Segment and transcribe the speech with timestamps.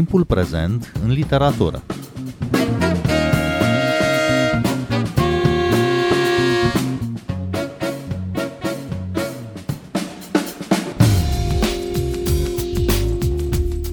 [0.00, 1.82] timpul prezent în literatură.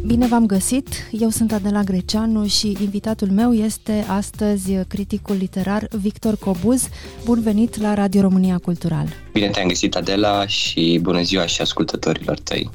[0.05, 0.88] Bine v-am găsit!
[1.11, 6.89] Eu sunt Adela Greceanu și invitatul meu este astăzi criticul literar Victor Cobuz.
[7.24, 9.07] Bun venit la Radio România Cultural!
[9.33, 12.69] Bine te-am găsit, Adela, și bună ziua și ascultătorilor tăi!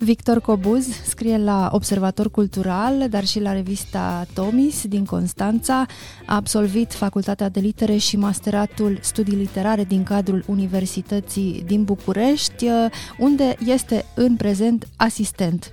[0.00, 5.86] Victor Cobuz scrie la Observator Cultural, dar și la revista Tomis din Constanța.
[6.26, 12.66] A absolvit Facultatea de Litere și Masteratul Studii Literare din cadrul Universității din București,
[13.18, 15.72] unde este în prezent asistent.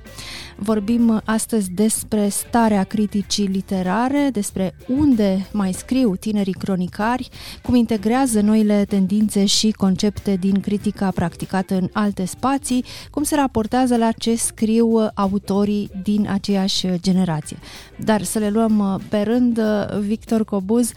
[0.58, 7.30] Vorbim astăzi despre starea criticii literare, despre unde mai scriu tinerii cronicari,
[7.64, 13.98] cum integrează noile tendințe și concepte din critica practicată în alte spații, cum se raportează
[13.98, 17.58] la ce scriu autorii din aceeași generație.
[17.98, 19.60] Dar să le luăm pe rând,
[20.00, 20.92] Victor Cobuz,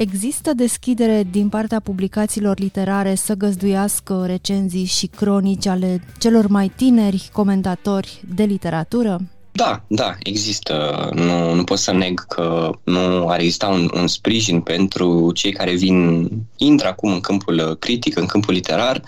[0.00, 7.28] Există deschidere din partea publicațiilor literare să găzduiască recenzii și cronici ale celor mai tineri
[7.32, 9.20] comentatori de literatură?
[9.52, 11.08] Da, da, există.
[11.14, 15.74] Nu, nu pot să neg că nu ar exista un, un sprijin pentru cei care
[15.74, 19.02] vin, intră acum în câmpul critic, în câmpul literar.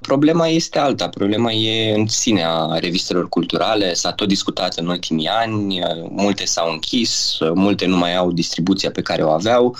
[0.00, 1.08] Problema este alta.
[1.08, 3.94] Problema e în sine a revistelor culturale.
[3.94, 5.80] S-a tot discutat în ultimii ani.
[6.10, 9.76] Multe s-au închis, multe nu mai au distribuția pe care o aveau.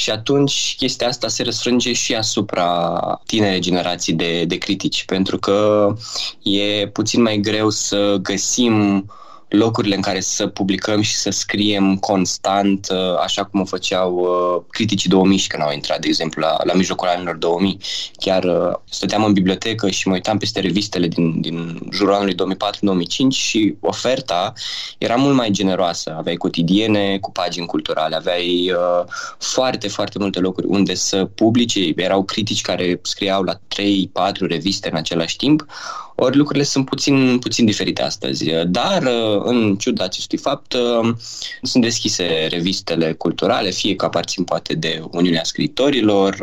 [0.00, 5.88] Și atunci chestia asta se răsfrânge și asupra tinere generații de, de critici, pentru că
[6.42, 9.04] e puțin mai greu să găsim
[9.50, 14.62] locurile în care să publicăm și să scriem constant, uh, așa cum o făceau uh,
[14.70, 17.78] criticii 2000 și când au intrat, de exemplu, la, la mijlocul anilor 2000.
[18.12, 22.36] Chiar uh, stăteam în bibliotecă și mă uitam peste revistele din, din jurul anului 2004-2005
[23.30, 24.52] și oferta
[24.98, 26.14] era mult mai generoasă.
[26.18, 29.04] Aveai cotidiene cu pagini culturale, aveai uh,
[29.38, 31.92] foarte, foarte multe locuri unde să publice.
[31.96, 33.58] Erau critici care scriau la 3-4
[34.38, 35.66] reviste în același timp
[36.20, 38.44] ori lucrurile sunt puțin, puțin diferite astăzi.
[38.66, 39.02] Dar,
[39.44, 40.76] în ciuda acestui fapt,
[41.62, 46.38] sunt deschise revistele culturale, fie că aparțin poate de Uniunea Scriitorilor,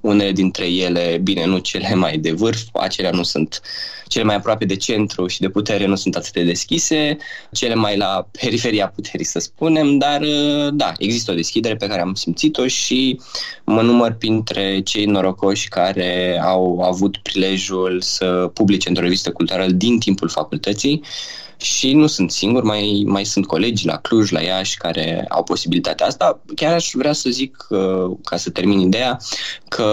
[0.00, 3.60] unele dintre ele, bine, nu cele mai de vârf, acelea nu sunt
[4.08, 7.16] cele mai aproape de centru și de putere nu sunt atât de deschise,
[7.52, 10.22] cele mai la periferia puterii, să spunem, dar
[10.72, 13.20] da, există o deschidere pe care am simțit-o și
[13.64, 19.98] mă număr printre cei norocoși care au avut prilejul să publice într-o revistă culturală din
[19.98, 21.02] timpul facultății
[21.60, 26.06] și nu sunt singur, mai, mai sunt colegi la Cluj, la Iași, care au posibilitatea
[26.06, 26.40] asta.
[26.54, 29.18] Chiar aș vrea să zic, uh, ca să termin ideea,
[29.68, 29.84] că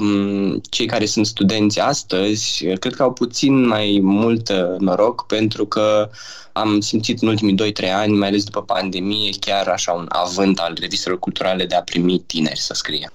[0.00, 5.66] um, cei care sunt studenți astăzi, cred că au puțin mai mult uh, noroc, pentru
[5.66, 6.10] că
[6.52, 10.76] am simțit în ultimii 2-3 ani, mai ales după pandemie, chiar așa un avânt al
[10.80, 13.10] revistelor culturale de a primi tineri să scrie.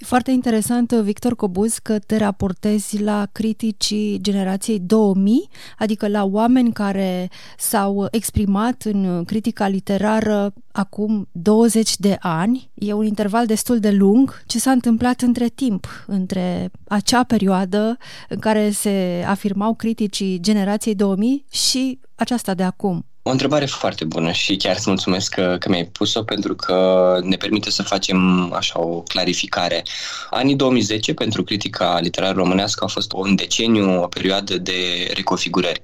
[0.00, 6.72] E foarte interesant, Victor Cobuz, că te raportezi la criticii generației 2000, adică la oameni
[6.72, 12.70] care s-au exprimat în critica literară acum 20 de ani.
[12.74, 14.42] E un interval destul de lung.
[14.46, 17.96] Ce s-a întâmplat între timp, între acea perioadă
[18.28, 23.04] în care se afirmau criticii generației 2000 și aceasta de acum?
[23.22, 27.36] O întrebare foarte bună și chiar îți mulțumesc că, că mi-ai pus-o pentru că ne
[27.36, 29.82] permite să facem așa o clarificare.
[30.30, 35.82] Anii 2010 pentru critica literară românească a fost un deceniu, o perioadă de reconfigurări.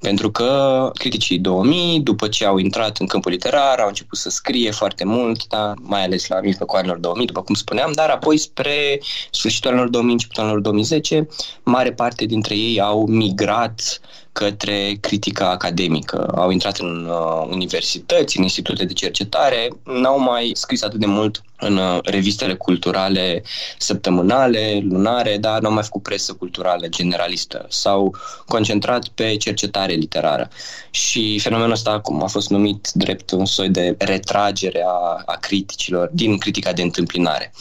[0.00, 4.70] Pentru că criticii 2000, după ce au intrat în câmpul literar, au început să scrie
[4.70, 9.00] foarte mult, da, mai ales la mijlocul anilor 2000, după cum spuneam, dar apoi spre
[9.30, 11.28] sfârșitul anilor 2000, începutul anilor 2010,
[11.62, 14.00] mare parte dintre ei au migrat
[14.40, 16.32] către critica academică.
[16.36, 21.42] Au intrat în uh, universități, în institute de cercetare, n-au mai scris atât de mult
[21.58, 23.42] în uh, revistele culturale
[23.78, 27.66] săptămânale, lunare, dar n-au mai făcut presă culturală generalistă.
[27.68, 28.14] S-au
[28.46, 30.48] concentrat pe cercetare literară.
[30.90, 36.10] Și fenomenul ăsta cum a fost numit drept un soi de retragere a, a criticilor
[36.12, 37.52] din critica de întâmpinare.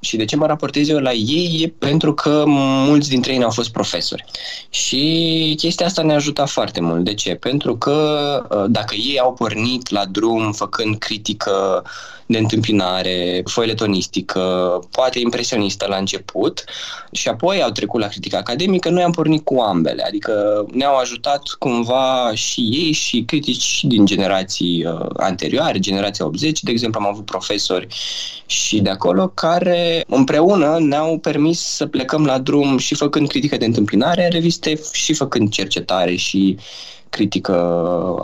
[0.00, 3.50] Și de ce mă raportez eu la ei e pentru că mulți dintre ei au
[3.50, 4.24] fost profesori.
[4.70, 7.04] Și chestia asta ne ajută foarte mult.
[7.04, 7.34] De ce?
[7.34, 7.96] Pentru că
[8.50, 11.84] uh, dacă ei au pornit la drum făcând critică
[12.28, 14.40] de întâmpinare, foiletonistică,
[14.90, 16.64] poate impresionistă la început
[17.12, 21.42] și apoi au trecut la critică academică, noi am pornit cu ambele, adică ne-au ajutat
[21.58, 27.24] cumva și ei și critici din generații uh, anterioare, generația 80, de exemplu am avut
[27.24, 27.86] profesori
[28.46, 33.64] și de acolo care împreună ne-au permis să plecăm la drum și făcând critică de
[33.64, 36.58] întâmpinare în reviste și făcând cercetare și
[37.10, 37.54] critică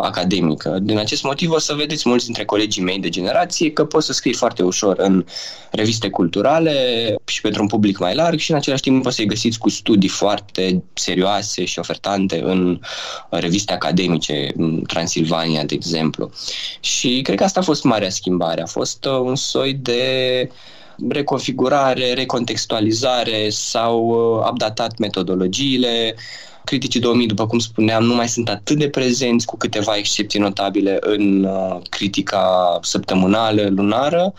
[0.00, 0.78] academică.
[0.82, 4.12] Din acest motiv o să vedeți mulți dintre colegii mei de generație că pot să
[4.12, 5.25] scrii foarte ușor în
[5.70, 6.75] reviste culturale
[7.25, 10.08] și pentru un public mai larg și în același timp o să-i găsiți cu studii
[10.08, 12.81] foarte serioase și ofertante în
[13.31, 16.31] reviste academice, în Transilvania, de exemplu.
[16.81, 18.62] Și cred că asta a fost marea schimbare.
[18.62, 20.02] A fost uh, un soi de
[21.08, 26.14] reconfigurare, recontextualizare, sau uh, updatat metodologiile.
[26.64, 30.96] Criticii 2000, după cum spuneam, nu mai sunt atât de prezenți, cu câteva excepții notabile
[31.00, 34.35] în uh, critica săptămânală, lunară,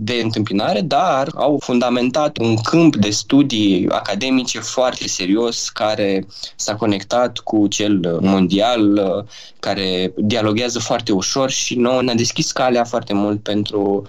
[0.00, 6.26] de întâmpinare, dar au fundamentat un câmp de studii academice foarte serios care
[6.56, 9.24] s-a conectat cu cel mondial, uh,
[9.60, 14.06] care dialoguează foarte ușor și nouă ne-a deschis calea foarte mult pentru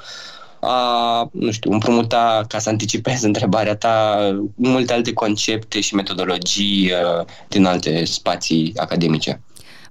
[0.61, 4.17] a, nu știu, împrumuta, ca să anticipez întrebarea ta,
[4.55, 9.41] multe alte concepte și metodologii uh, din alte spații academice.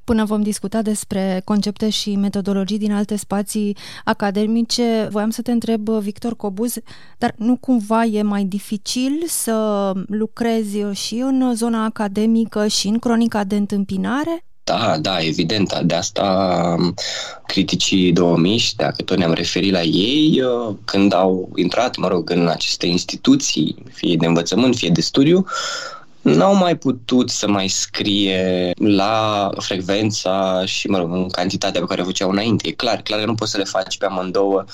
[0.05, 5.89] Până vom discuta despre concepte și metodologii din alte spații academice, voiam să te întreb,
[5.89, 6.75] Victor Cobuz,
[7.19, 13.45] dar nu cumva e mai dificil să lucrezi și în zona academică și în cronica
[13.45, 14.48] de întâmpinare?
[14.69, 15.79] Da, da, evident.
[15.79, 16.25] De asta
[16.79, 16.95] um,
[17.47, 22.31] criticii 2000 și dacă tot ne-am referit la ei, uh, când au intrat, mă rog,
[22.31, 25.47] în aceste instituții, fie de învățământ, fie de studiu,
[26.23, 32.01] n-au mai putut să mai scrie la frecvența și, mă rog, în cantitatea pe care
[32.01, 32.69] o făceau înainte.
[32.69, 34.65] E clar, clar că nu poți să le faci pe amândouă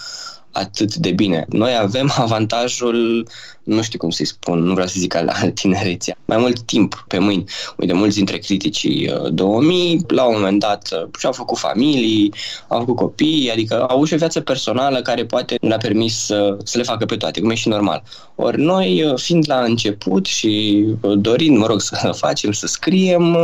[0.54, 1.44] atât de bine.
[1.48, 3.26] Noi avem avantajul,
[3.62, 7.04] nu știu cum să-i spun, nu vreau să zic al, al tinereții, mai mult timp
[7.08, 7.44] pe mâini.
[7.76, 12.32] Uite, mulți dintre criticii 2000, uh, la un moment dat, uh, și-au făcut familii,
[12.68, 16.24] au făcut copii, adică au avut și o viață personală care poate nu le-a permis
[16.24, 18.02] să, să le facă pe toate, cum e și normal.
[18.34, 20.84] Ori noi, uh, fiind la început și
[21.16, 23.36] dorind, mă rog, să facem, să scriem,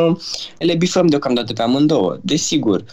[0.59, 2.19] le bifăm deocamdată pe amândouă.
[2.23, 2.85] Desigur,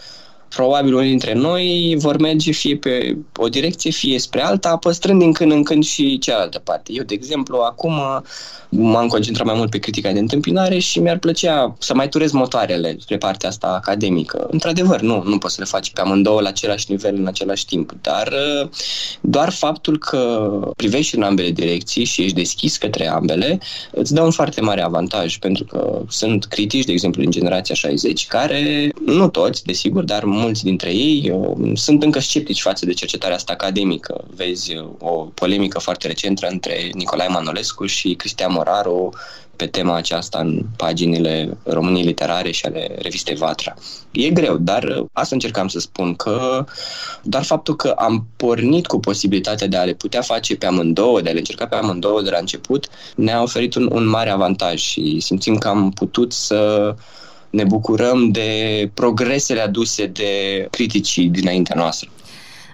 [0.48, 5.32] probabil unii dintre noi vor merge fie pe o direcție, fie spre alta, păstrând din
[5.32, 6.92] când în când și cealaltă parte.
[6.92, 8.22] Eu, de exemplu, acum
[8.68, 12.96] m-am concentrat mai mult pe critica de întâmpinare și mi-ar plăcea să mai turez motoarele
[13.00, 14.46] spre partea asta academică.
[14.50, 17.92] Într-adevăr, nu, nu poți să le faci pe amândouă la același nivel în același timp,
[18.02, 18.68] dar uh,
[19.20, 23.58] doar faptul că privești în ambele direcții și ești deschis către ambele
[23.90, 28.26] îți dă un foarte mare avantaj, pentru că sunt critici, de exemplu, din generația 60,
[28.26, 33.36] care, nu toți, desigur, dar mulți dintre ei uh, sunt încă sceptici față de cercetarea
[33.36, 34.24] asta academică.
[34.34, 39.10] Vezi uh, o polemică foarte recentă între Nicolae Manolescu și Cristian Moraru
[39.58, 43.74] pe tema aceasta în paginile României Literare și ale revistei Vatra.
[44.10, 46.64] E greu, dar uh, asta încercam să spun, că
[47.22, 51.28] doar faptul că am pornit cu posibilitatea de a le putea face pe amândouă, de
[51.28, 55.20] a le încerca pe amândouă de la început, ne-a oferit un, un mare avantaj și
[55.20, 56.94] simțim că am putut să
[57.50, 62.10] ne bucurăm de progresele aduse de criticii dinaintea noastră.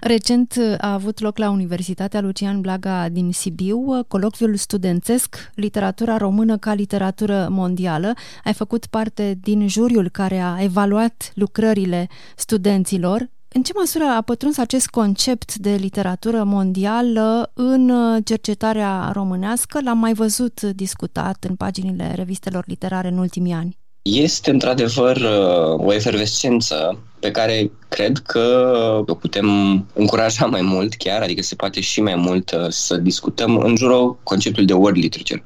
[0.01, 6.73] Recent a avut loc la Universitatea Lucian Blaga din Sibiu colocviul studențesc Literatura română ca
[6.73, 8.13] literatură mondială.
[8.43, 13.29] Ai făcut parte din juriul care a evaluat lucrările studenților.
[13.47, 17.91] În ce măsură a pătruns acest concept de literatură mondială în
[18.23, 19.79] cercetarea românească?
[19.83, 23.77] L-am mai văzut discutat în paginile revistelor literare în ultimii ani.
[24.11, 29.47] Este într-adevăr uh, o efervescență pe care cred că o putem
[29.93, 34.17] încuraja mai mult chiar, adică se poate și mai mult uh, să discutăm în jurul
[34.23, 35.45] conceptului de world literature.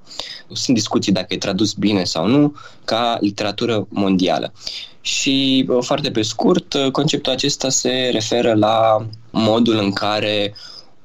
[0.54, 4.54] Sunt discuții dacă e tradus bine sau nu ca literatură mondială.
[5.02, 10.54] Și uh, foarte pe scurt, conceptul acesta se referă la modul în care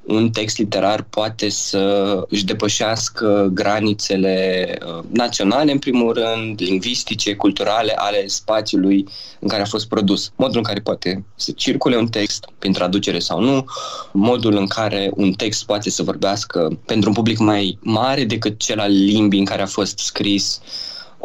[0.07, 7.93] un text literar poate să își depășească granițele uh, naționale, în primul rând, lingvistice, culturale,
[7.95, 9.07] ale spațiului
[9.39, 10.31] în care a fost produs.
[10.35, 13.65] Modul în care poate să circule un text, prin traducere sau nu,
[14.11, 18.79] modul în care un text poate să vorbească pentru un public mai mare decât cel
[18.79, 20.61] al limbii în care a fost scris,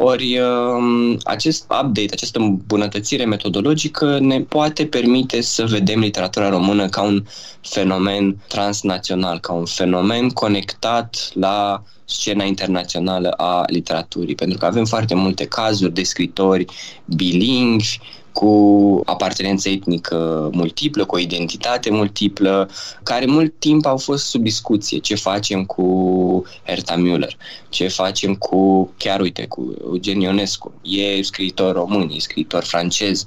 [0.03, 7.01] ori um, acest update, această îmbunătățire metodologică ne poate permite să vedem literatura română ca
[7.01, 7.23] un
[7.61, 15.15] fenomen transnațional, ca un fenomen conectat la scena internațională a literaturii, pentru că avem foarte
[15.15, 16.65] multe cazuri de scritori
[17.05, 17.97] bilingvi,
[18.33, 22.69] cu apartenență etnică multiplă, cu o identitate multiplă,
[23.03, 24.97] care mult timp au fost sub discuție.
[24.97, 27.37] Ce facem cu Herta Müller?
[27.69, 30.73] Ce facem cu, chiar uite, cu Eugen Ionescu?
[30.81, 33.25] E scriitor român, e scriitor francez.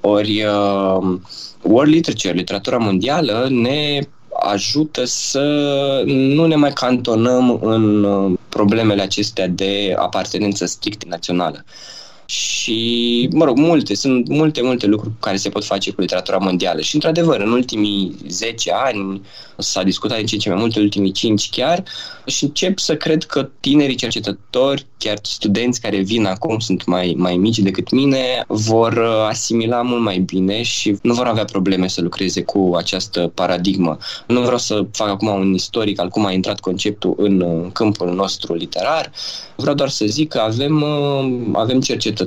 [0.00, 1.18] Ori uh,
[1.62, 4.00] world literature, literatura mondială, ne
[4.40, 5.42] ajută să
[6.06, 11.64] nu ne mai cantonăm în uh, problemele acestea de apartenență strict națională
[12.24, 16.80] și, mă rog, multe, sunt multe, multe lucruri care se pot face cu literatura mondială.
[16.80, 19.22] Și, într-adevăr, în ultimii 10 ani
[19.58, 21.82] s-a discutat în ce ce mai mult, în ultimii 5 chiar,
[22.26, 27.36] și încep să cred că tinerii cercetători, chiar studenți care vin acum, sunt mai, mai
[27.36, 32.00] mici decât mine, vor uh, asimila mult mai bine și nu vor avea probleme să
[32.00, 33.96] lucreze cu această paradigmă.
[34.26, 38.14] Nu vreau să fac acum un istoric al cum a intrat conceptul în uh, câmpul
[38.14, 39.12] nostru literar,
[39.56, 42.21] vreau doar să zic că avem, uh, avem cercetători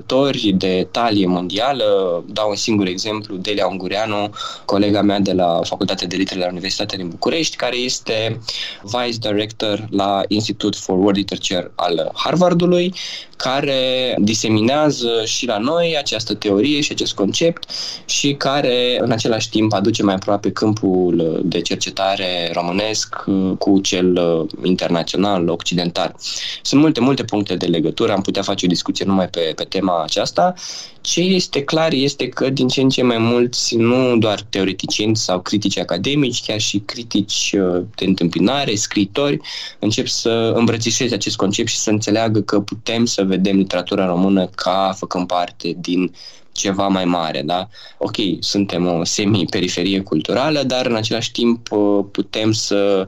[0.54, 4.30] de talie mondială, dau un singur exemplu, Delia Ungureanu,
[4.66, 8.40] colega mea de la Facultatea de Litere la Universitatea din București, care este
[8.82, 12.94] Vice Director la Institute for World Literature al Harvardului,
[13.36, 17.70] care diseminează și la noi această teorie și acest concept
[18.06, 23.16] și care în același timp aduce mai aproape câmpul de cercetare românesc
[23.58, 24.20] cu cel
[24.64, 26.16] internațional, occidental.
[26.62, 30.04] Sunt multe, multe puncte de legătură, am putea face o discuție numai pe, pe tema
[30.04, 30.54] aceasta.
[31.02, 35.42] Ce este clar este că din ce în ce mai mulți, nu doar teoreticieni sau
[35.42, 39.40] critici academici, chiar și critici uh, de întâmpinare, scritori,
[39.80, 44.94] încep să îmbrățișeze acest concept și să înțeleagă că putem să vedem literatura română ca
[44.98, 46.12] făcând parte din
[46.56, 47.68] ceva mai mare, da?
[47.98, 53.08] Ok, suntem o semi-periferie culturală, dar în același timp uh, putem să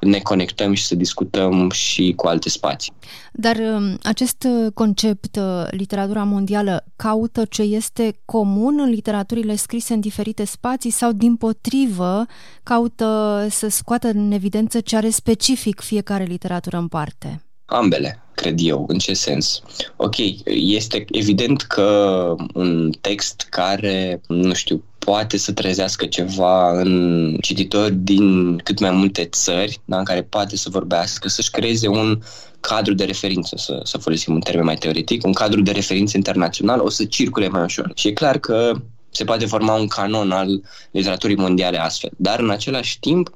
[0.00, 2.92] ne conectăm și să discutăm și cu alte spații.
[3.32, 10.00] Dar um, acest concept, uh, literatura mondială, caută ce este comun în literaturile scrise în
[10.00, 12.26] diferite spații sau, din potrivă,
[12.62, 17.42] caută să scoată în evidență ce are specific fiecare literatură în parte?
[17.70, 18.84] Ambele cred eu.
[18.88, 19.62] În ce sens?
[19.96, 27.94] Ok, este evident că un text care, nu știu, poate să trezească ceva în cititori
[27.94, 32.22] din cât mai multe țări, da, în care poate să vorbească, să-și creeze un
[32.60, 36.80] cadru de referință, să, să folosim un termen mai teoretic, un cadru de referință internațional,
[36.80, 37.90] o să circule mai ușor.
[37.94, 38.72] Și e clar că
[39.10, 42.10] se poate forma un canon al literaturii mondiale astfel.
[42.16, 43.30] Dar în același timp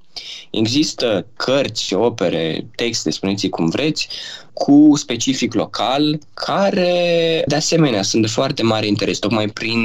[0.50, 4.08] există cărți, opere, texte, spuneți cum vreți,
[4.52, 9.80] cu specific local, care de asemenea sunt de foarte mare interes, tocmai prin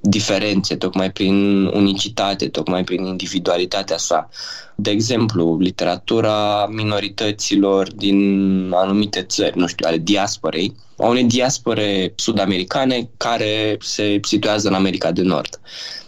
[0.00, 4.28] diferențe, tocmai prin unicitate, tocmai prin individualitatea sa.
[4.76, 13.10] De exemplu, literatura minorităților din anumite țări, nu știu, ale diasporei, a unei diaspore sud-americane
[13.16, 15.60] care se situează în America de Nord.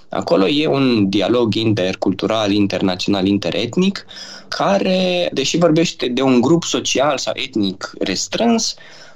[0.09, 4.07] Acolo e un dialog intercultural, internațional, interetnic,
[4.49, 8.75] care, deși vorbește de un grup social sau etnic restrâns,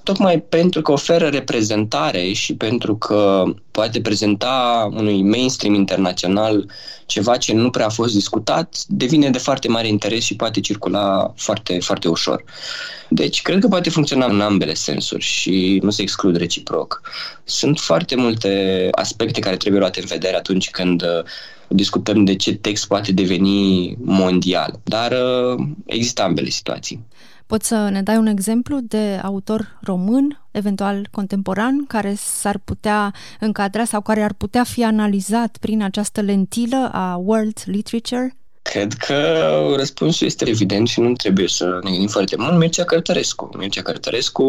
[0.08, 6.70] tocmai pentru că oferă reprezentare și pentru că poate prezenta unui mainstream internațional
[7.06, 11.32] ceva ce nu prea a fost discutat, devine de foarte mare interes și poate circula
[11.36, 12.44] foarte, foarte ușor.
[13.08, 17.00] Deci, cred că poate funcționa în ambele sensuri și nu se exclud reciproc.
[17.44, 21.24] Sunt foarte multe aspecte care trebuie luate în vedere atunci când uh,
[21.68, 27.06] discutăm de ce text poate deveni mondial, dar uh, există ambele situații.
[27.48, 33.84] Poți să ne dai un exemplu de autor român, eventual contemporan, care s-ar putea încadra
[33.84, 38.36] sau care ar putea fi analizat prin această lentilă a world literature?
[38.70, 39.16] Cred că
[39.76, 42.58] răspunsul este evident și nu trebuie să ne gândim foarte mult.
[42.58, 43.50] Mircea Cărtărescu.
[43.58, 44.44] Mircea Cărtărescu,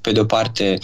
[0.00, 0.78] pe de o parte,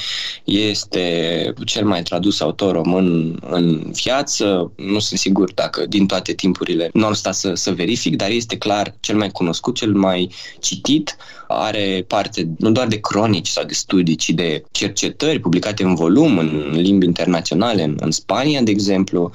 [0.44, 4.72] este cel mai tradus autor român în viață.
[4.76, 8.56] Nu sunt sigur dacă din toate timpurile nu am stat să, să verific, dar este
[8.56, 10.30] clar cel mai cunoscut, cel mai
[10.60, 11.16] citit.
[11.48, 16.38] Are parte nu doar de cronici sau de studii, ci de cercetări publicate în volum
[16.38, 19.32] în limbi internaționale, în, în Spania, de exemplu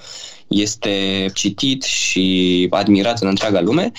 [0.49, 3.91] este citit și admirat în întreaga lume.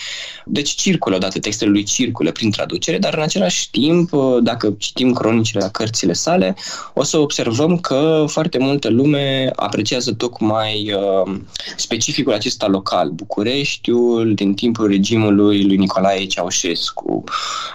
[0.44, 4.10] Deci circulă, odată textele lui circulă prin traducere, dar în același timp,
[4.42, 6.56] dacă citim cronicile la cărțile sale,
[6.94, 11.34] o să observăm că foarte multă lume apreciază tocmai uh,
[11.76, 17.24] specificul acesta local, Bucureștiul, din timpul regimului lui Nicolae Ceaușescu.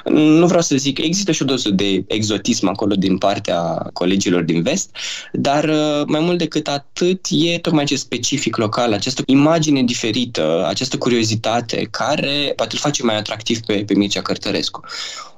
[0.05, 4.61] Nu vreau să zic, există și o doză de exotism acolo din partea colegilor din
[4.61, 4.95] vest,
[5.31, 10.97] dar uh, mai mult decât atât e tocmai acest specific local, această imagine diferită, această
[10.97, 14.79] curiozitate care poate îl face mai atractiv pe, pe Mircea Cărtărescu.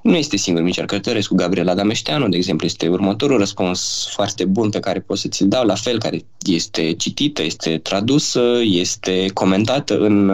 [0.02, 4.80] Nu este singur Mircea Cărtărescu, Gabriela Dameșteanu, de exemplu, este următorul răspuns foarte bun pe
[4.80, 10.32] care pot să ți-l dau, la fel, care este citită, este tradusă, este comentată în,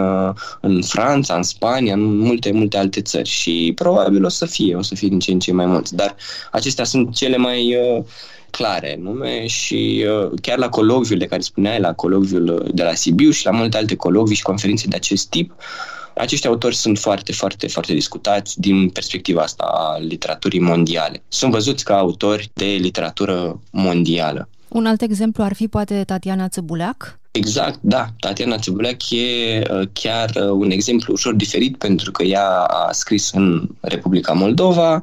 [0.60, 4.82] în Franța, în Spania, în multe, multe alte țări și probabil o să fie, o
[4.82, 6.16] să fie din ce în ce mai mulți, dar
[6.52, 8.04] acestea sunt cele mai uh,
[8.56, 12.94] clare nume și uh, chiar la colocviul de care spuneai, la colocviul uh, de la
[12.94, 15.52] Sibiu și la multe alte colocvii și conferințe de acest tip,
[16.14, 21.22] acești autori sunt foarte, foarte, foarte discutați din perspectiva asta a literaturii mondiale.
[21.28, 24.48] Sunt văzuți ca autori de literatură mondială.
[24.68, 27.18] Un alt exemplu ar fi poate Tatiana Țăbuleac?
[27.36, 28.06] Exact, da.
[28.18, 33.32] Tatiana Țăbuleac e uh, chiar uh, un exemplu ușor diferit pentru că ea a scris
[33.32, 35.00] în Republica Moldova,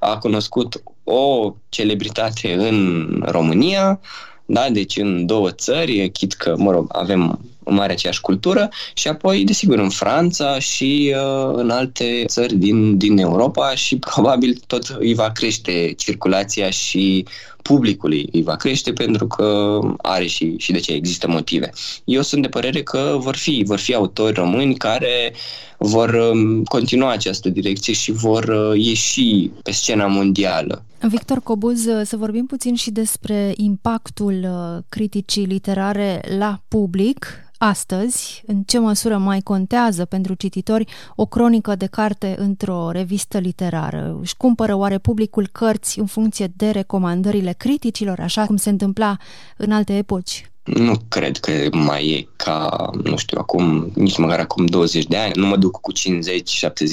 [0.00, 4.00] a cunoscut o celebritate în România,
[4.46, 4.70] da?
[4.70, 9.44] deci în două țări, chit că, mă rog, avem în mare aceeași cultură și apoi,
[9.44, 15.14] desigur, în Franța și uh, în alte țări din, din Europa și probabil tot îi
[15.14, 17.24] va crește circulația și
[17.62, 21.70] publicului îi va crește pentru că are și, și de ce există motive.
[22.04, 25.32] Eu sunt de părere că vor fi, vor fi autori români care
[25.78, 30.84] vor um, continua această direcție și vor uh, ieși pe scena mondială.
[31.08, 38.42] Victor Cobuz, uh, să vorbim puțin și despre impactul uh, criticii literare la public Astăzi,
[38.46, 44.18] în ce măsură mai contează pentru cititori o cronică de carte într-o revistă literară?
[44.20, 49.16] Își cumpără oare publicul cărți în funcție de recomandările criticilor, așa cum se întâmpla
[49.56, 50.50] în alte epoci?
[50.64, 55.32] Nu cred că mai e ca, nu știu, acum, nici măcar acum 20 de ani.
[55.34, 55.96] Nu mă duc cu 50-70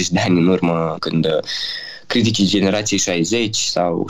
[0.09, 1.27] de ani în urmă când
[2.11, 4.05] criticii generației 60 sau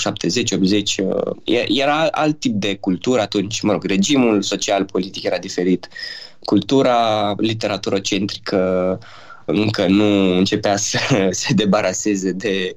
[1.43, 5.87] 70-80, era alt tip de cultură atunci, mă rog, regimul social-politic era diferit.
[6.39, 8.99] Cultura literatură-centrică
[9.45, 10.99] încă nu începea să
[11.41, 12.75] se debaraseze de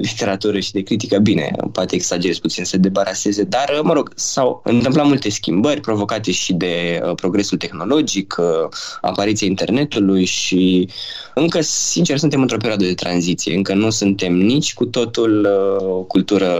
[0.00, 1.18] literatură și de critică.
[1.18, 6.30] Bine, poate exagerez puțin să se debaraseze, dar, mă rog, s-au întâmplat multe schimbări provocate
[6.30, 8.68] și de uh, progresul tehnologic, uh,
[9.00, 10.88] apariția internetului și
[11.34, 13.54] încă, sincer, suntem într-o perioadă de tranziție.
[13.54, 15.48] Încă nu suntem nici cu totul
[15.80, 16.54] uh, o cultură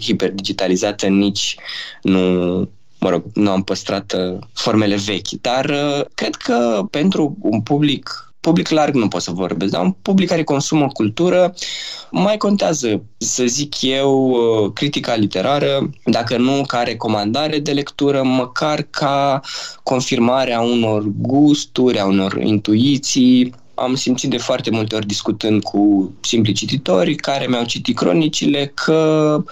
[0.00, 1.56] hiperdigitalizată, nici
[2.02, 2.20] nu
[3.00, 8.27] mă rog, nu am păstrat uh, formele vechi, dar uh, cred că pentru un public
[8.48, 11.54] public larg nu pot să vorbesc, dar un public care consumă cultură
[12.10, 18.86] mai contează, să zic eu, uh, critica literară, dacă nu ca recomandare de lectură, măcar
[18.90, 19.40] ca
[19.82, 26.12] confirmare a unor gusturi, a unor intuiții, am simțit de foarte multe ori discutând cu
[26.20, 29.42] simpli cititori care mi-au citit cronicile că,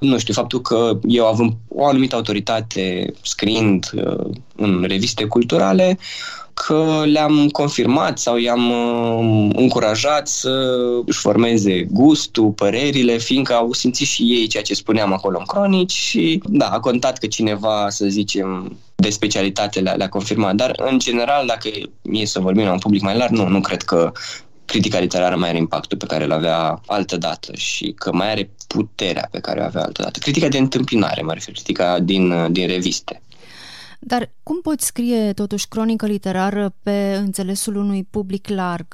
[0.00, 5.98] nu știu, faptul că eu având o anumită autoritate scriind uh, în reviste culturale,
[6.64, 14.06] că le-am confirmat sau i-am uh, încurajat să își formeze gustul, părerile, fiindcă au simțit
[14.06, 18.06] și ei ceea ce spuneam acolo în cronici și da, a contat că cineva, să
[18.06, 20.54] zicem, de specialitate le-a, le confirmat.
[20.54, 21.68] Dar, în general, dacă
[22.02, 24.12] e să vorbim la un public mai larg, nu, nu cred că
[24.64, 28.50] critica literară mai are impactul pe care îl avea altă dată și că mai are
[28.66, 30.18] puterea pe care o avea altă dată.
[30.18, 33.22] Critica de întâmpinare, mă refer, critica din, din reviste.
[34.08, 38.86] Dar cum poți scrie totuși cronică literară pe înțelesul unui public larg?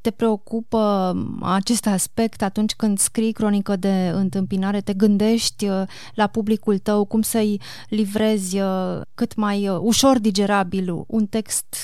[0.00, 4.80] Te preocupă acest aspect atunci când scrii cronică de întâmpinare?
[4.80, 5.82] Te gândești uh,
[6.14, 11.76] la publicul tău cum să-i livrezi uh, cât mai uh, ușor digerabil un text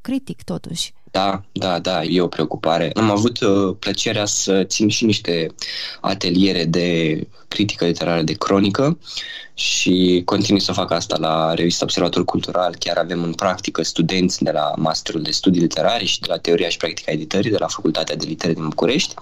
[0.00, 0.92] critic totuși?
[1.10, 2.90] Da, da, da, e o preocupare.
[2.94, 5.46] Am avut uh, plăcerea să țin și niște
[6.00, 8.98] ateliere de critică literară de cronică
[9.54, 12.74] și continui să fac asta la revista Observator Cultural.
[12.78, 16.68] Chiar avem în practică studenți de la Masterul de Studii Literare și de la Teoria
[16.68, 19.14] și Practica Editării de la Facultatea de Litere din București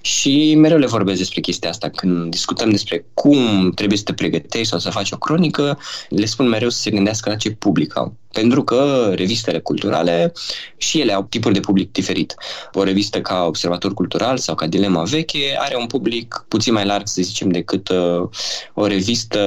[0.00, 1.88] și mereu le vorbesc despre chestia asta.
[1.88, 6.48] Când discutăm despre cum trebuie să te pregătești sau să faci o cronică, le spun
[6.48, 8.14] mereu să se gândească la ce public au.
[8.32, 10.32] Pentru că revistele culturale
[10.76, 12.34] și ele au tipuri de public diferit.
[12.72, 17.06] O revistă ca Observator Cultural sau ca Dilema Veche are un public puțin mai larg,
[17.06, 18.28] să zicem, decât uh,
[18.74, 19.40] o revistă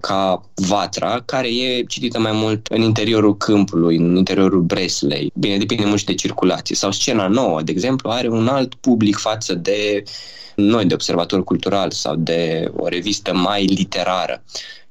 [0.00, 5.32] ca Vatra, care e citită mai mult în interiorul câmpului, în interiorul Breslei.
[5.34, 6.74] Bine, depinde mult și de circulație.
[6.74, 10.02] Sau Scena Nouă, de exemplu, are un alt public față de
[10.56, 14.42] noi, de observator cultural sau de o revistă mai literară.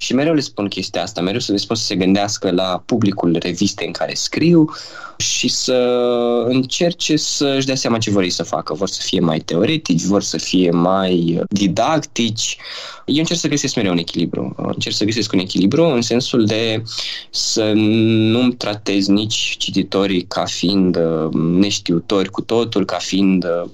[0.04, 3.38] Și mereu le spun chestia asta, mereu să le spun să se gândească la publicul
[3.40, 4.70] revistei în care scriu
[5.18, 5.74] și să
[6.48, 8.74] încerce să-și dea seama ce vor ei să facă.
[8.74, 12.58] Vor să fie mai teoretici, vor să fie mai didactici.
[13.06, 14.56] Eu încerc să găsesc mereu un echilibru.
[14.58, 16.84] Încerc să găsesc un echilibru în sensul de
[17.30, 23.70] să nu-mi tratez nici cititorii ca fiind uh, neștiutori cu totul, ca fiind uh,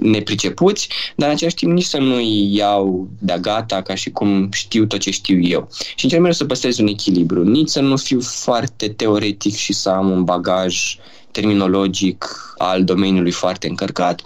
[0.00, 4.86] nepricepuți, dar în același timp nici să nu-i iau de gata ca și cum știu
[4.86, 5.68] tot ce știu eu.
[5.94, 9.88] Și încerc mereu să păstrez un echilibru, nici să nu fiu foarte teoretic și să
[9.88, 10.98] am un bagaj
[11.30, 12.24] terminologic
[12.58, 14.20] al domeniului foarte încărcat,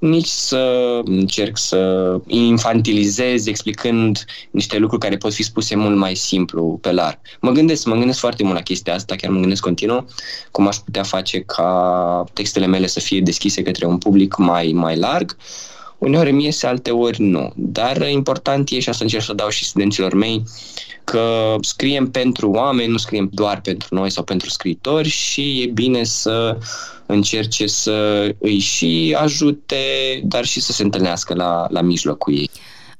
[0.00, 6.78] nici să încerc să infantilizez explicând niște lucruri care pot fi spuse mult mai simplu,
[6.80, 7.18] pe larg.
[7.40, 10.06] Mă gândesc, mă gândesc foarte mult la chestia asta, chiar mă gândesc continuu
[10.50, 14.96] cum aș putea face ca textele mele să fie deschise către un public mai, mai
[14.96, 15.36] larg.
[15.98, 17.52] Uneori mi iese, alte ori nu.
[17.56, 20.42] Dar important e și asta încerc să dau și studenților mei
[21.10, 26.04] că scriem pentru oameni, nu scriem doar pentru noi sau pentru scriitori și e bine
[26.04, 26.58] să
[27.06, 29.76] încerce să îi și ajute,
[30.24, 32.50] dar și să se întâlnească la, la mijloc cu ei.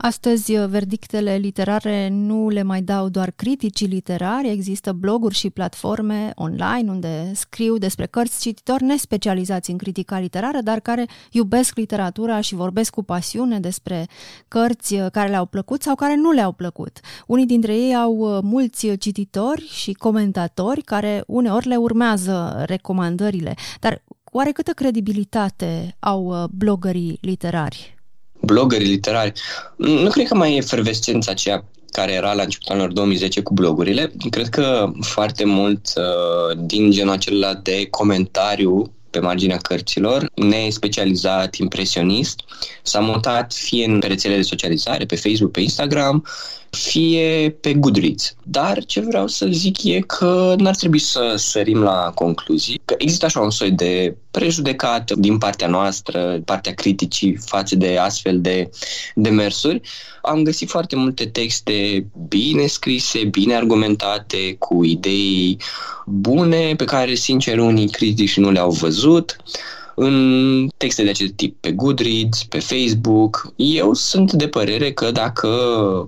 [0.02, 6.32] Astăzi, uh, verdictele literare nu le mai dau doar criticii literari, există bloguri și platforme
[6.34, 12.54] online unde scriu despre cărți cititori nespecializați în critica literară, dar care iubesc literatura și
[12.54, 14.06] vorbesc cu pasiune despre
[14.48, 17.00] cărți uh, care le-au plăcut sau care nu le-au plăcut.
[17.26, 24.02] Unii dintre ei au uh, mulți cititori și comentatori care uneori le urmează recomandările, dar
[24.24, 27.99] oare câtă credibilitate au blogării literari?
[28.40, 29.32] Blogării literari.
[29.76, 34.12] Nu cred că mai e efervescența aceea care era la începutul anilor 2010 cu blogurile.
[34.30, 42.40] Cred că foarte mult uh, din genul acela de comentariu pe marginea cărților, nespecializat, impresionist,
[42.82, 46.24] s-a mutat fie în rețele de socializare, pe Facebook, pe Instagram,
[46.70, 48.34] fie pe Goodreads.
[48.42, 53.24] Dar ce vreau să zic e că n-ar trebui să sărim la concluzii, că există
[53.24, 58.70] așa un soi de prejudecat din partea noastră, partea criticii față de astfel de
[59.14, 59.80] demersuri.
[60.22, 65.56] Am găsit foarte multe texte bine scrise, bine argumentate, cu idei
[66.06, 69.36] bune, pe care, sincer, unii critici nu le-au văzut
[69.94, 73.52] în texte de acest tip pe Goodreads, pe Facebook.
[73.56, 75.48] Eu sunt de părere că dacă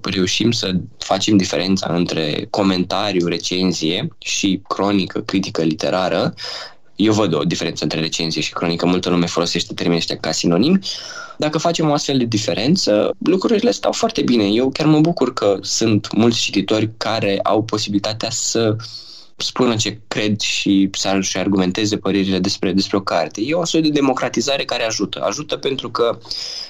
[0.03, 6.35] reușim să facem diferența între comentariu, recenzie și cronică, critică literară,
[7.05, 10.79] eu văd o diferență între recenzie și cronică, multă lume folosește termenii ăștia ca sinonimi.
[11.37, 14.45] Dacă facem o astfel de diferență, lucrurile stau foarte bine.
[14.45, 18.77] Eu chiar mă bucur că sunt mulți cititori care au posibilitatea să
[19.37, 23.41] spună ce cred și să-și argumenteze părerile despre, despre o carte.
[23.41, 25.23] E o soi de democratizare care ajută.
[25.23, 26.19] Ajută pentru că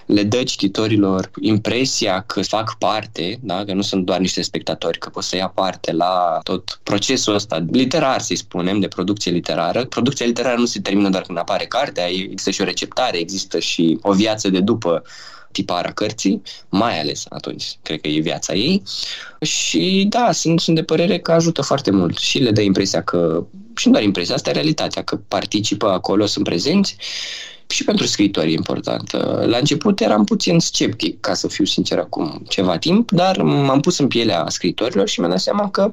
[0.06, 3.64] le dă cititorilor impresia că fac parte, da?
[3.64, 7.64] că nu sunt doar niște spectatori, că pot să ia parte la tot procesul ăsta
[7.70, 9.84] literar, să-i spunem, de producție literară.
[9.84, 13.98] Producția literară nu se termină doar când apare cartea, există și o receptare, există și
[14.02, 15.02] o viață de după
[15.52, 18.82] tiparea cărții, mai ales atunci, cred că e viața ei.
[19.40, 23.46] Și da, sunt, sunt de părere că ajută foarte mult și le dă impresia că,
[23.76, 26.96] și nu doar impresia, asta e realitatea, că participă acolo, sunt prezenți
[27.72, 29.12] și pentru scriitori e important.
[29.44, 33.98] La început eram puțin sceptic, ca să fiu sincer acum ceva timp, dar m-am pus
[33.98, 35.92] în pielea scriitorilor și mi-am dat seama că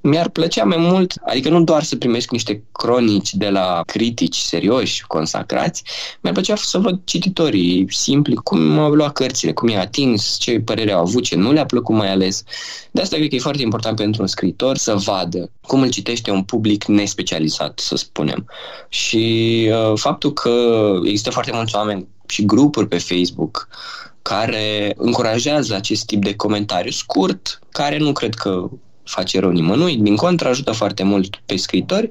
[0.00, 5.06] mi-ar plăcea mai mult, adică nu doar să primesc niște cronici de la critici serioși,
[5.06, 5.82] consacrați,
[6.20, 10.92] mi-ar plăcea să văd cititorii simpli, cum au luat cărțile, cum i-a atins, ce părere
[10.92, 12.44] au avut, ce nu le-a plăcut mai ales.
[12.90, 16.30] De asta cred că e foarte important pentru un scriitor să vadă cum îl citește
[16.30, 18.46] un public nespecializat, să spunem.
[18.88, 23.68] Și uh, faptul că există foarte mulți oameni și grupuri pe Facebook
[24.22, 28.68] care încurajează acest tip de comentariu scurt, care nu cred că
[29.10, 32.08] face rău nimănui, din contră ajută foarte mult pe scritori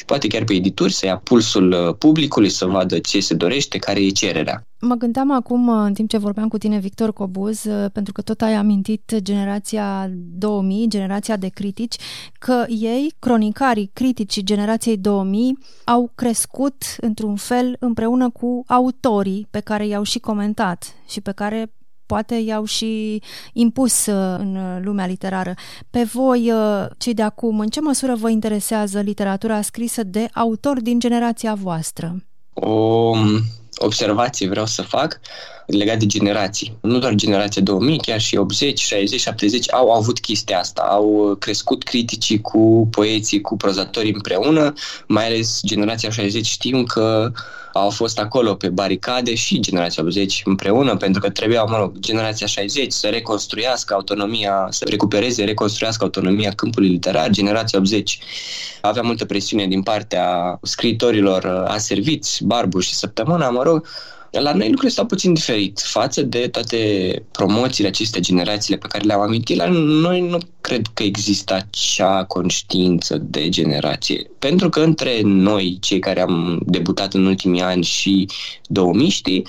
[0.00, 3.78] și poate chiar pe edituri să ia pulsul uh, publicului, să vadă ce se dorește,
[3.78, 4.66] care e cererea.
[4.80, 8.22] Mă gândeam acum, uh, în timp ce vorbeam cu tine, Victor Cobuz, uh, pentru că
[8.22, 11.96] tot ai amintit generația 2000, generația de critici,
[12.38, 19.86] că ei, cronicarii, criticii generației 2000, au crescut într-un fel împreună cu autorii pe care
[19.86, 21.72] i-au și comentat și pe care
[22.10, 25.54] poate i-au și impus uh, în lumea literară.
[25.90, 30.82] Pe voi, uh, cei de acum, în ce măsură vă interesează literatura scrisă de autori
[30.82, 32.24] din generația voastră?
[32.54, 33.12] O
[33.76, 35.20] observație vreau să fac
[35.66, 36.76] legat de generații.
[36.80, 40.82] Nu doar generația 2000, chiar și 80, 60, 70 au avut chestia asta.
[40.82, 44.72] Au crescut criticii cu poeții, cu prozatorii împreună,
[45.06, 47.32] mai ales generația 60 știm că
[47.72, 52.46] au fost acolo pe baricade și generația 80 împreună, pentru că trebuia, mă rog, generația
[52.46, 57.30] 60 să reconstruiască autonomia, să recupereze, reconstruiască autonomia câmpului literar.
[57.30, 58.18] Generația 80
[58.80, 63.86] avea multă presiune din partea scriitorilor aserviți, Barbu și Săptămâna, mă rog,
[64.30, 69.20] la noi lucrurile stau puțin diferit față de toate promoțiile acestea, generațiile pe care le-am
[69.20, 69.56] amintit.
[69.56, 74.30] La noi nu cred că există acea conștiință de generație.
[74.38, 78.26] Pentru că între noi, cei care am debutat în ultimii ani și
[78.66, 79.42] 2000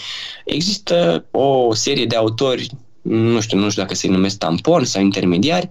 [0.45, 2.69] există o serie de autori
[3.01, 5.67] nu știu, nu știu dacă se numesc tampon sau intermediari,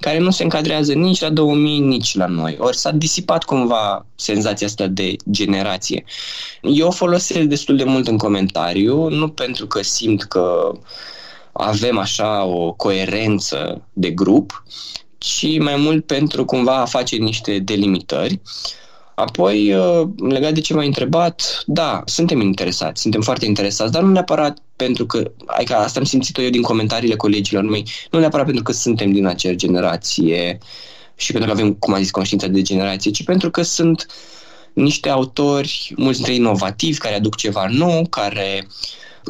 [0.00, 2.56] care nu se încadrează nici la 2000, nici la noi.
[2.58, 6.04] Ori s-a disipat cumva senzația asta de generație.
[6.62, 10.72] Eu o folosesc destul de mult în comentariu, nu pentru că simt că
[11.52, 14.64] avem așa o coerență de grup,
[15.18, 18.40] ci mai mult pentru cumva a face niște delimitări.
[19.14, 24.12] Apoi, uh, legat de ce m-ai întrebat, da, suntem interesați, suntem foarte interesați, dar nu
[24.12, 28.62] neapărat pentru că, adică asta am simțit eu din comentariile colegilor mei, nu neapărat pentru
[28.62, 30.58] că suntem din acea generație
[31.16, 34.06] și pentru că avem, cum am zis, conștiința de generație, ci pentru că sunt
[34.72, 38.72] niște autori, mulți dintre ei inovativi, care aduc ceva nou, care uh,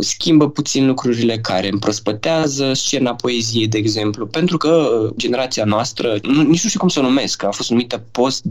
[0.00, 6.42] schimbă puțin lucrurile, care împrospătează scena poeziei, de exemplu, pentru că uh, generația noastră, nu,
[6.42, 8.44] nici nu știu cum să o numesc, a fost numită post-2000,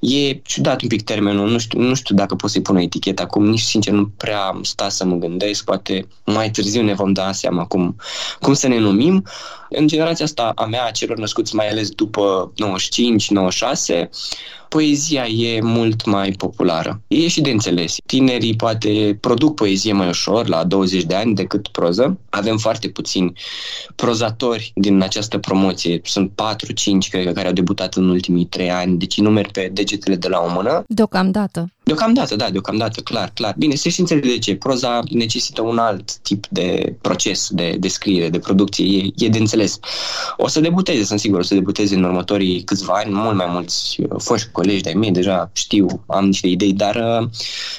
[0.00, 3.22] e ciudat un pic termenul, nu știu, nu știu dacă pot să-i pun o etichetă
[3.22, 7.12] acum, nici sincer nu prea am stat să mă gândesc, poate mai târziu ne vom
[7.12, 7.96] da seama cum,
[8.40, 9.24] cum să ne numim.
[9.68, 12.52] În generația asta a mea, a celor născuți mai ales după
[14.04, 14.08] 95-96,
[14.68, 17.00] poezia e mult mai populară.
[17.06, 17.96] E și de înțeles.
[18.06, 22.18] Tinerii poate produc poezie mai ușor la 20 de ani decât proză.
[22.30, 23.32] Avem foarte puțini
[23.96, 26.00] prozatori din această promoție.
[26.04, 26.34] Sunt 4-5,
[27.10, 30.38] cred că, care au debutat în ultimii 3 ani, deci numeri pe degetele de la
[30.38, 30.84] o mână.
[30.86, 31.72] Deocamdată.
[31.88, 33.54] Deocamdată, da, deocamdată, clar, clar.
[33.58, 34.56] Bine, se și înțelege de ce.
[34.56, 38.84] Proza necesită un alt tip de proces de, de scriere, de producție.
[38.84, 39.78] E, e de înțeles.
[40.36, 44.00] O să debuteze, sunt sigur, o să debuteze în următorii câțiva ani, mult mai mulți
[44.00, 47.28] uh, foști colegi de-ai mei, deja știu, am niște idei, dar uh,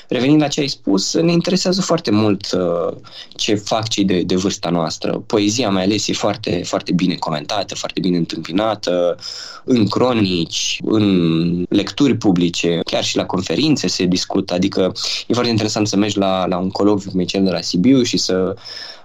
[0.08, 2.96] revenind la ce ai spus, ne interesează foarte mult uh,
[3.36, 5.24] ce fac cei de, de vârsta noastră.
[5.26, 9.18] Poezia mai ales e foarte, foarte bine comentată, foarte bine întâmpinată,
[9.64, 14.92] în cronici, în lecturi publice, chiar și la conferințe se discută, adică
[15.28, 18.04] e foarte interesant să mergi la, la un coloviu cum e cel de la Sibiu
[18.04, 18.56] și să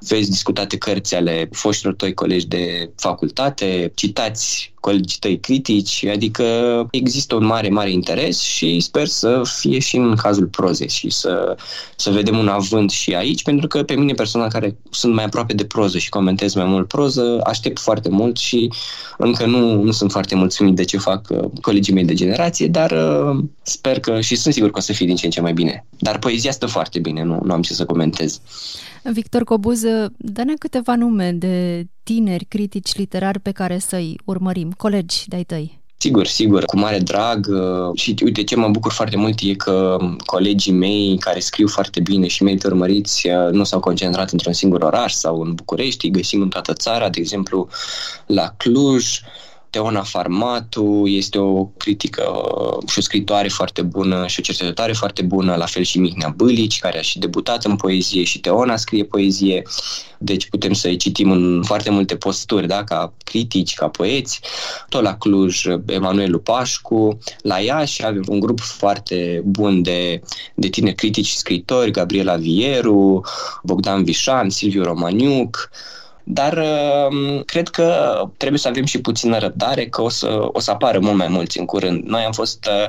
[0.08, 6.44] vezi discutate cărți ale foștilor tăi colegi de facultate, citați colegii tăi critici, adică
[6.90, 11.56] există un mare, mare interes și sper să fie și în cazul prozei și să,
[11.96, 15.52] să vedem un avânt și aici, pentru că pe mine personal, care sunt mai aproape
[15.52, 18.70] de proză și comentez mai mult proză, aștept foarte mult și
[19.18, 22.90] încă nu, nu sunt foarte mulțumit de ce fac uh, colegii mei de generație, dar
[22.90, 25.52] uh, sper că și sunt sigur că o să fie din ce în ce mai
[25.52, 25.86] bine.
[25.98, 28.40] Dar poezia stă foarte bine, nu, nu am ce să comentez.
[29.12, 29.82] Victor Cobuz,
[30.16, 35.82] dă-ne câteva nume de tineri critici literari pe care să-i urmărim, colegi de-ai tăi.
[35.98, 39.96] Sigur, sigur, cu mare drag uh, și uite ce mă bucur foarte mult e că
[40.24, 44.82] colegii mei care scriu foarte bine și merită urmăriți uh, nu s-au concentrat într-un singur
[44.82, 47.68] oraș sau în București, îi găsim în toată țara, de exemplu
[48.26, 49.20] la Cluj,
[49.74, 52.22] Teona Farmatu este o critică
[52.87, 56.78] și o scritoare foarte bună și o cercetătoare foarte bună, la fel și Mihnea Bâlici,
[56.78, 59.62] care a și debutat în poezie și Teona scrie poezie,
[60.18, 62.84] deci putem să-i citim în foarte multe posturi, da?
[62.84, 64.40] ca critici, ca poeți.
[64.88, 70.20] Tot la Cluj, Emanuel Lupașcu, la Iași avem un grup foarte bun de,
[70.54, 73.24] de tineri critici și scritori, Gabriela Vieru,
[73.62, 75.70] Bogdan Vișan, Silviu Romaniuc,
[76.24, 76.58] dar
[77.10, 80.98] um, cred că trebuie să avem și puțină răbdare că o să, o să apară
[80.98, 82.04] mult mai mulți în curând.
[82.04, 82.88] Noi am fost uh,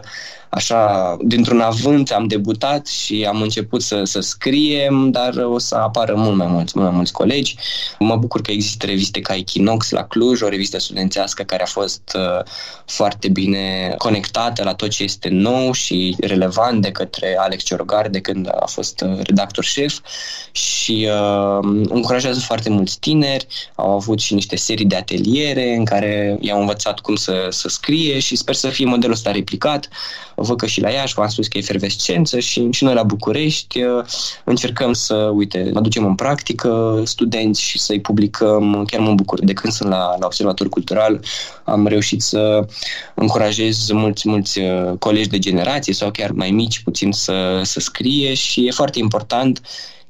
[0.56, 6.14] așa, dintr-un avânt am debutat și am început să, să scriem, dar o să apară
[6.16, 7.56] mult mai mulți, mult mai mulți colegi.
[8.00, 12.02] Mă bucur că există reviste ca Equinox la Cluj, o revistă studențească care a fost
[12.16, 12.44] uh,
[12.86, 18.22] foarte bine conectată la tot ce este nou și relevant de către Alex Ciorogar de
[18.22, 20.00] când a fost uh, redactor șef
[20.52, 23.25] și uh, încurajează foarte mulți tineri,
[23.76, 28.20] au avut și niște serii de ateliere în care i-au învățat cum să, să scrie
[28.20, 29.90] și sper să fie modelul ăsta replicat
[30.36, 33.82] văd că și la Iași, v-am spus că e efervescență și, și noi la București
[33.82, 34.06] uh,
[34.44, 38.86] încercăm să, uite, aducem în practică studenți și să-i publicăm.
[38.86, 41.24] Chiar mă bucur de când sunt la, la Observator Cultural,
[41.64, 42.68] am reușit să
[43.14, 48.34] încurajez mulți, mulți uh, colegi de generație sau chiar mai mici puțin să, să scrie
[48.34, 49.62] și e foarte important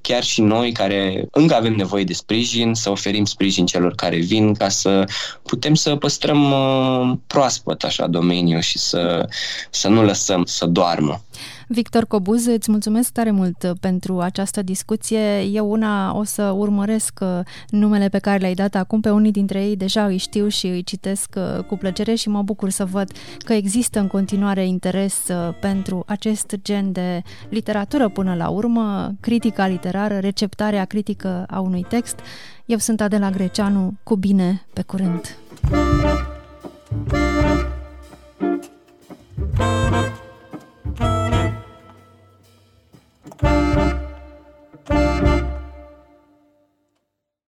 [0.08, 4.54] chiar și noi care încă avem nevoie de sprijin, să oferim sprijin celor care vin
[4.54, 5.04] ca să
[5.44, 9.28] putem să păstrăm uh, proaspăt așa domeniul și să,
[9.70, 11.22] să nu lăsăm să doarmă.
[11.68, 15.42] Victor Cobuz, îți mulțumesc tare mult uh, pentru această discuție.
[15.42, 19.64] Eu una o să urmăresc uh, numele pe care le-ai dat acum, pe unii dintre
[19.64, 23.12] ei deja îi știu și îi citesc uh, cu plăcere și mă bucur să văd
[23.38, 25.24] că există în continuare interes
[25.60, 32.20] pentru acest gen de literatură până la urmă, critica literară, receptarea critică a unui text.
[32.66, 35.38] Eu sunt Adela Greceanu, cu bine, pe curând!
[39.58, 40.25] Thank you.
[43.42, 45.35] Música